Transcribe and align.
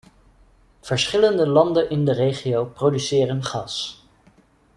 Verschillende 0.81 1.47
landen 1.47 1.89
in 1.89 2.05
de 2.05 2.11
regio 2.13 2.65
produceren 2.65 3.43
gas. 3.43 4.03